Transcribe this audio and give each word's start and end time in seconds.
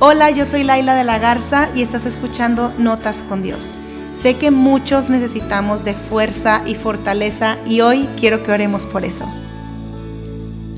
Hola, 0.00 0.30
yo 0.30 0.44
soy 0.44 0.62
Laila 0.62 0.94
de 0.94 1.02
la 1.02 1.18
Garza 1.18 1.70
y 1.74 1.82
estás 1.82 2.06
escuchando 2.06 2.72
Notas 2.78 3.24
con 3.24 3.42
Dios. 3.42 3.74
Sé 4.12 4.36
que 4.38 4.52
muchos 4.52 5.10
necesitamos 5.10 5.84
de 5.84 5.94
fuerza 5.94 6.62
y 6.66 6.76
fortaleza 6.76 7.58
y 7.66 7.80
hoy 7.80 8.08
quiero 8.16 8.44
que 8.44 8.52
oremos 8.52 8.86
por 8.86 9.04
eso. 9.04 9.28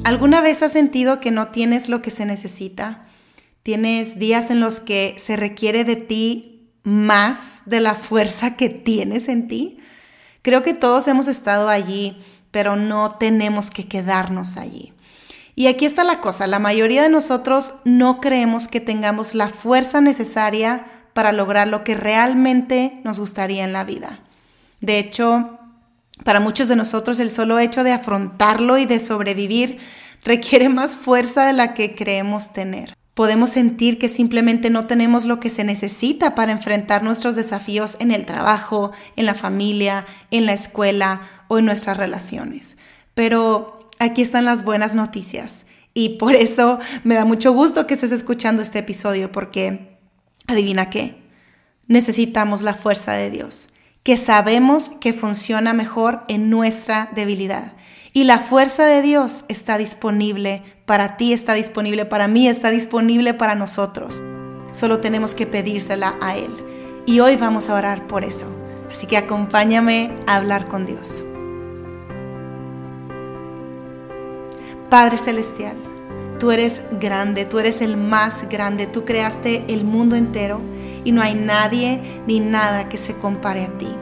¿Alguna 0.05 0.41
vez 0.41 0.63
has 0.63 0.73
sentido 0.73 1.21
que 1.21 1.33
no 1.33 1.49
tienes 1.49 1.91
lo 1.91 2.01
que 2.01 2.11
se 2.11 2.25
necesita? 2.25 3.05
¿Tienes 3.63 4.19
días 4.19 4.51
en 4.51 4.61
los 4.61 4.81
que 4.81 5.17
se 5.19 5.37
requiere 5.37 5.85
de 5.85 5.97
ti 5.97 6.71
más 6.83 7.61
de 7.67 7.81
la 7.81 7.97
fuerza 7.97 8.57
que 8.57 8.71
tienes 8.71 9.29
en 9.29 9.49
ti? 9.49 9.81
Creo 10.41 10.63
que 10.63 10.73
todos 10.73 11.07
hemos 11.09 11.29
estado 11.29 11.69
allí, 11.69 12.17
pero 12.51 12.75
no 12.75 13.11
tenemos 13.11 13.69
que 13.71 13.87
quedarnos 13.87 14.57
allí. 14.57 14.95
Y 15.55 15.67
aquí 15.67 15.85
está 15.85 16.05
la 16.05 16.21
cosa, 16.21 16.47
la 16.47 16.59
mayoría 16.59 17.03
de 17.03 17.09
nosotros 17.09 17.75
no 17.85 18.21
creemos 18.21 18.69
que 18.69 18.81
tengamos 18.81 19.35
la 19.35 19.49
fuerza 19.49 20.01
necesaria 20.01 20.87
para 21.13 21.33
lograr 21.33 21.69
lo 21.69 21.85
que 21.85 21.95
realmente 21.95 23.01
nos 23.05 23.19
gustaría 23.19 23.65
en 23.65 23.73
la 23.73 23.85
vida. 23.85 24.21
De 24.81 24.99
hecho, 24.99 25.59
para 26.25 26.41
muchos 26.41 26.69
de 26.69 26.77
nosotros 26.77 27.19
el 27.19 27.31
solo 27.31 27.59
hecho 27.59 27.85
de 27.85 27.93
afrontarlo 27.93 28.79
y 28.79 28.87
de 28.87 29.01
sobrevivir 29.01 29.79
requiere 30.25 30.69
más 30.69 30.97
fuerza 30.97 31.47
de 31.47 31.53
la 31.53 31.75
que 31.75 31.95
creemos 31.95 32.53
tener. 32.53 32.95
Podemos 33.15 33.51
sentir 33.51 33.99
que 33.99 34.09
simplemente 34.09 34.71
no 34.71 34.85
tenemos 34.87 35.25
lo 35.25 35.41
que 35.41 35.51
se 35.51 35.65
necesita 35.65 36.35
para 36.35 36.53
enfrentar 36.53 37.03
nuestros 37.03 37.37
desafíos 37.37 37.97
en 38.01 38.13
el 38.13 38.25
trabajo, 38.25 38.93
en 39.17 39.27
la 39.27 39.35
familia, 39.35 40.07
en 40.31 40.47
la 40.47 40.53
escuela 40.53 41.23
o 41.49 41.59
en 41.59 41.67
nuestras 41.67 41.97
relaciones. 41.97 42.77
Pero 43.15 43.80
aquí 44.01 44.23
están 44.23 44.45
las 44.45 44.65
buenas 44.65 44.97
noticias. 44.97 45.67
Y 45.95 46.11
por 46.19 46.35
eso 46.35 46.79
me 47.05 47.15
da 47.15 47.25
mucho 47.25 47.53
gusto 47.53 47.87
que 47.87 47.95
estés 47.95 48.13
escuchando 48.13 48.63
este 48.63 48.81
episodio, 48.81 49.31
porque 49.31 49.99
adivina 50.47 50.91
qué, 50.91 51.23
necesitamos 51.87 52.63
la 52.63 52.75
fuerza 52.75 53.13
de 53.13 53.31
Dios, 53.31 53.69
que 54.03 54.17
sabemos 54.17 54.91
que 55.01 55.13
funciona 55.13 55.73
mejor 55.73 56.23
en 56.29 56.51
nuestra 56.51 57.11
debilidad. 57.15 57.75
Y 58.13 58.25
la 58.25 58.39
fuerza 58.39 58.87
de 58.87 59.03
Dios 59.03 59.45
está 59.49 59.79
disponible 59.79 60.63
para 60.85 61.17
ti, 61.17 61.33
está 61.33 61.55
disponible 61.55 62.07
para 62.07 62.27
mí, 62.27 62.49
está 62.49 62.71
disponible 62.71 63.35
para 63.35 63.55
nosotros. 63.55 64.21
Solo 64.73 65.01
tenemos 65.01 65.35
que 65.35 65.47
pedírsela 65.47 66.17
a 66.21 66.37
Él. 66.37 66.51
Y 67.07 67.21
hoy 67.21 67.37
vamos 67.37 67.69
a 67.69 67.75
orar 67.75 68.07
por 68.07 68.25
eso. 68.25 68.47
Así 68.91 69.07
que 69.07 69.17
acompáñame 69.17 70.11
a 70.27 70.37
hablar 70.37 70.67
con 70.67 70.87
Dios. 70.87 71.25
Padre 74.91 75.19
Celestial, 75.19 75.77
tú 76.41 76.51
eres 76.51 76.83
grande, 77.01 77.45
tú 77.45 77.61
eres 77.61 77.81
el 77.81 77.97
más 77.97 78.49
grande, 78.49 78.89
tú 78.89 79.05
creaste 79.05 79.65
el 79.69 79.85
mundo 79.85 80.17
entero 80.17 80.61
y 81.05 81.13
no 81.13 81.23
hay 81.23 81.37
nadie 81.37 82.03
ni 82.27 82.41
nada 82.41 82.89
que 82.89 82.99
se 82.99 83.15
compare 83.15 83.63
a 83.63 83.79
ti. 83.79 83.95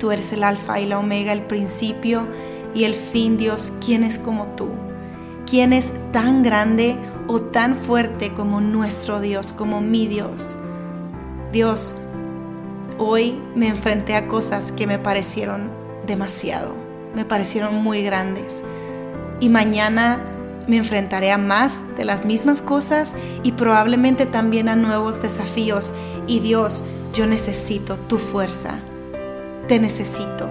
Tú 0.00 0.10
eres 0.10 0.32
el 0.32 0.42
alfa 0.42 0.80
y 0.80 0.86
la 0.86 0.98
omega, 0.98 1.32
el 1.32 1.42
principio 1.42 2.26
y 2.74 2.82
el 2.82 2.94
fin, 2.94 3.36
Dios. 3.36 3.72
¿Quién 3.84 4.02
es 4.02 4.18
como 4.18 4.48
tú? 4.56 4.68
¿Quién 5.48 5.72
es 5.72 5.94
tan 6.10 6.42
grande 6.42 6.96
o 7.28 7.40
tan 7.40 7.76
fuerte 7.76 8.32
como 8.32 8.60
nuestro 8.60 9.20
Dios, 9.20 9.52
como 9.52 9.80
mi 9.80 10.08
Dios? 10.08 10.56
Dios, 11.52 11.94
hoy 12.98 13.40
me 13.54 13.68
enfrenté 13.68 14.16
a 14.16 14.26
cosas 14.26 14.72
que 14.72 14.88
me 14.88 14.98
parecieron 14.98 15.70
demasiado, 16.04 16.74
me 17.14 17.24
parecieron 17.24 17.76
muy 17.76 18.02
grandes 18.02 18.64
y 19.40 19.48
mañana 19.48 20.20
me 20.66 20.76
enfrentaré 20.76 21.30
a 21.30 21.38
más 21.38 21.84
de 21.96 22.04
las 22.04 22.24
mismas 22.24 22.62
cosas 22.62 23.14
y 23.42 23.52
probablemente 23.52 24.26
también 24.26 24.68
a 24.68 24.76
nuevos 24.76 25.20
desafíos. 25.22 25.92
Y 26.26 26.40
Dios, 26.40 26.82
yo 27.12 27.26
necesito 27.26 27.96
tu 27.96 28.18
fuerza. 28.18 28.80
Te 29.68 29.78
necesito. 29.78 30.48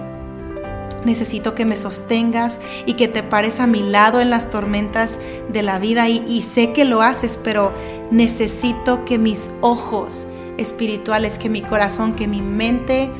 Necesito 1.04 1.54
que 1.54 1.66
me 1.66 1.76
sostengas 1.76 2.60
y 2.86 2.94
que 2.94 3.08
te 3.08 3.22
pares 3.22 3.60
a 3.60 3.66
mi 3.66 3.82
lado 3.82 4.20
en 4.20 4.30
las 4.30 4.50
tormentas 4.50 5.18
de 5.52 5.62
la 5.62 5.78
vida. 5.78 6.08
Y, 6.08 6.24
y 6.26 6.42
sé 6.42 6.72
que 6.72 6.84
lo 6.84 7.02
haces, 7.02 7.38
pero 7.42 7.72
necesito 8.10 9.04
que 9.04 9.18
mis 9.18 9.50
ojos 9.60 10.28
espirituales, 10.56 11.38
que 11.38 11.50
mi 11.50 11.60
corazón, 11.60 12.14
que 12.14 12.28
mi 12.28 12.40
mente 12.40 13.10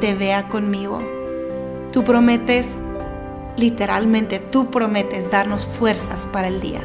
te 0.00 0.14
vea 0.14 0.48
conmigo. 0.48 1.00
Tú 1.92 2.04
prometes 2.04 2.76
literalmente 3.60 4.38
tú 4.38 4.70
prometes 4.70 5.30
darnos 5.30 5.66
fuerzas 5.66 6.26
para 6.26 6.48
el 6.48 6.60
día. 6.60 6.80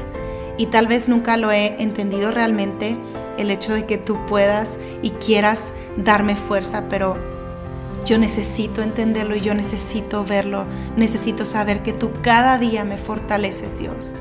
Y 0.57 0.67
tal 0.67 0.87
vez 0.87 1.07
nunca 1.09 1.37
lo 1.37 1.51
he 1.51 1.81
entendido 1.81 2.31
realmente, 2.31 2.97
el 3.37 3.49
hecho 3.51 3.73
de 3.73 3.85
que 3.85 3.97
tú 3.97 4.17
puedas 4.27 4.77
y 5.01 5.09
quieras 5.11 5.73
darme 5.97 6.35
fuerza, 6.35 6.83
pero 6.89 7.17
yo 8.05 8.17
necesito 8.17 8.81
entenderlo 8.81 9.35
y 9.35 9.41
yo 9.41 9.53
necesito 9.55 10.23
verlo, 10.23 10.65
necesito 10.95 11.43
saber 11.43 11.81
que 11.81 11.91
tú 11.91 12.11
cada 12.21 12.57
día 12.57 12.83
me 12.85 12.97
fortaleces, 12.97 13.79
Dios. 13.79 14.13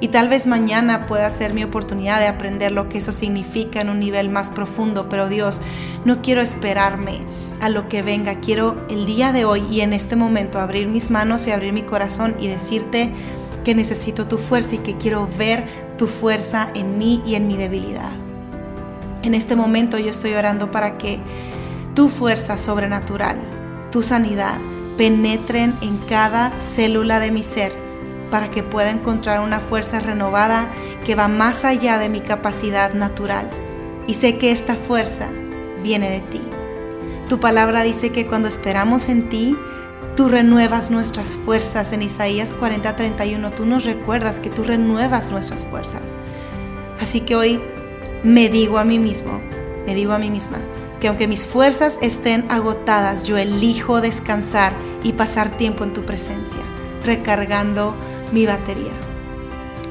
Y 0.00 0.08
tal 0.08 0.28
vez 0.28 0.46
mañana 0.46 1.06
pueda 1.06 1.28
ser 1.30 1.52
mi 1.54 1.62
oportunidad 1.62 2.18
de 2.20 2.26
aprender 2.26 2.72
lo 2.72 2.88
que 2.88 2.98
eso 2.98 3.12
significa 3.12 3.80
en 3.80 3.88
un 3.88 4.00
nivel 4.00 4.30
más 4.30 4.50
profundo, 4.50 5.08
pero 5.08 5.28
Dios, 5.28 5.60
no 6.04 6.22
quiero 6.22 6.40
esperarme 6.40 7.20
a 7.62 7.68
lo 7.68 7.88
que 7.88 8.02
venga. 8.02 8.40
Quiero 8.40 8.76
el 8.90 9.06
día 9.06 9.32
de 9.32 9.46
hoy 9.46 9.64
y 9.70 9.80
en 9.80 9.94
este 9.94 10.16
momento 10.16 10.60
abrir 10.60 10.88
mis 10.88 11.10
manos 11.10 11.46
y 11.46 11.52
abrir 11.52 11.72
mi 11.72 11.82
corazón 11.82 12.34
y 12.38 12.48
decirte 12.48 13.12
que 13.64 13.74
necesito 13.74 14.26
tu 14.26 14.36
fuerza 14.36 14.74
y 14.74 14.78
que 14.78 14.96
quiero 14.96 15.28
ver 15.38 15.64
tu 15.96 16.08
fuerza 16.08 16.68
en 16.74 16.98
mí 16.98 17.22
y 17.24 17.36
en 17.36 17.46
mi 17.46 17.56
debilidad. 17.56 18.10
En 19.22 19.34
este 19.34 19.54
momento 19.54 19.96
yo 19.98 20.10
estoy 20.10 20.34
orando 20.34 20.72
para 20.72 20.98
que 20.98 21.20
tu 21.94 22.08
fuerza 22.08 22.58
sobrenatural, 22.58 23.38
tu 23.92 24.02
sanidad, 24.02 24.56
penetren 24.98 25.74
en 25.80 25.98
cada 26.08 26.58
célula 26.58 27.20
de 27.20 27.30
mi 27.30 27.44
ser 27.44 27.72
para 28.32 28.50
que 28.50 28.64
pueda 28.64 28.90
encontrar 28.90 29.40
una 29.40 29.60
fuerza 29.60 30.00
renovada 30.00 30.68
que 31.04 31.14
va 31.14 31.28
más 31.28 31.64
allá 31.64 31.98
de 31.98 32.08
mi 32.08 32.20
capacidad 32.22 32.92
natural. 32.94 33.48
Y 34.08 34.14
sé 34.14 34.38
que 34.38 34.50
esta 34.50 34.74
fuerza 34.74 35.28
viene 35.84 36.10
de 36.10 36.20
ti. 36.20 36.40
Tu 37.32 37.40
palabra 37.40 37.82
dice 37.82 38.12
que 38.12 38.26
cuando 38.26 38.46
esperamos 38.46 39.08
en 39.08 39.30
ti, 39.30 39.56
tú 40.16 40.28
renuevas 40.28 40.90
nuestras 40.90 41.34
fuerzas. 41.34 41.90
En 41.92 42.02
Isaías 42.02 42.54
40:31 42.54 43.54
tú 43.54 43.64
nos 43.64 43.86
recuerdas 43.86 44.38
que 44.38 44.50
tú 44.50 44.64
renuevas 44.64 45.30
nuestras 45.30 45.64
fuerzas. 45.64 46.18
Así 47.00 47.22
que 47.22 47.34
hoy 47.34 47.58
me 48.22 48.50
digo 48.50 48.76
a 48.76 48.84
mí 48.84 48.98
mismo, 48.98 49.40
me 49.86 49.94
digo 49.94 50.12
a 50.12 50.18
mí 50.18 50.28
misma, 50.28 50.58
que 51.00 51.08
aunque 51.08 51.26
mis 51.26 51.46
fuerzas 51.46 51.98
estén 52.02 52.44
agotadas, 52.50 53.22
yo 53.22 53.38
elijo 53.38 54.02
descansar 54.02 54.74
y 55.02 55.14
pasar 55.14 55.56
tiempo 55.56 55.84
en 55.84 55.94
tu 55.94 56.02
presencia, 56.02 56.60
recargando 57.06 57.94
mi 58.30 58.44
batería. 58.44 58.92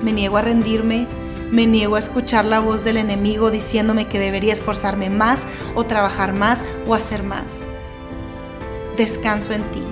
Me 0.04 0.14
niego 0.14 0.38
a 0.38 0.44
rendirme, 0.44 1.08
me 1.52 1.68
niego 1.68 1.96
a 1.96 2.00
escuchar 2.00 2.46
la 2.46 2.60
voz 2.60 2.84
del 2.84 2.98
enemigo 2.98 3.52
diciéndome 3.52 4.08
que 4.08 4.20
debería 4.20 4.54
esforzarme 4.54 5.10
más 5.10 5.46
o 5.76 5.86
trabajar 5.86 6.34
más 6.34 6.66
o 6.88 6.96
hacer 6.96 7.24
más. 7.24 7.60
Descanso 8.98 9.54
en 9.54 9.64
ti. 9.72 9.84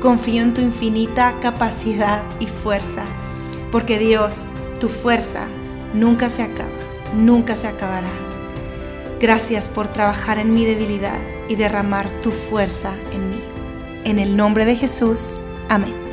Confío 0.00 0.42
en 0.42 0.54
tu 0.54 0.60
infinita 0.60 1.34
capacidad 1.40 2.22
y 2.40 2.46
fuerza, 2.46 3.02
porque 3.70 3.98
Dios, 3.98 4.46
tu 4.78 4.88
fuerza 4.88 5.46
nunca 5.94 6.28
se 6.28 6.42
acaba, 6.42 6.68
nunca 7.14 7.54
se 7.56 7.66
acabará. 7.66 8.10
Gracias 9.20 9.68
por 9.68 9.88
trabajar 9.88 10.38
en 10.38 10.52
mi 10.52 10.66
debilidad 10.66 11.18
y 11.48 11.56
derramar 11.56 12.08
tu 12.22 12.30
fuerza 12.30 12.92
en 13.12 13.30
mí. 13.30 13.40
En 14.04 14.18
el 14.18 14.36
nombre 14.36 14.64
de 14.64 14.76
Jesús, 14.76 15.38
amén. 15.68 16.05